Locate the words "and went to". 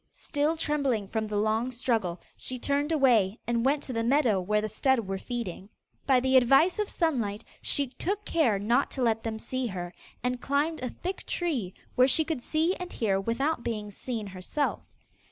3.45-3.93